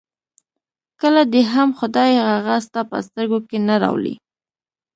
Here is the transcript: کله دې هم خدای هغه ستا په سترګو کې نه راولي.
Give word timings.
کله 1.01 1.21
دې 1.33 1.41
هم 1.53 1.69
خدای 1.79 2.11
هغه 2.29 2.55
ستا 2.65 2.81
په 2.91 2.97
سترګو 3.07 3.39
کې 3.49 3.57
نه 3.67 3.75
راولي. 3.81 4.15